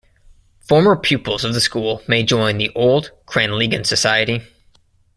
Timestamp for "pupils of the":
0.95-1.61